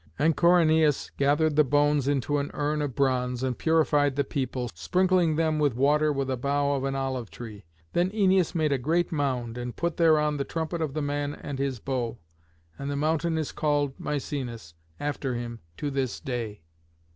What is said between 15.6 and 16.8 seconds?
to this day.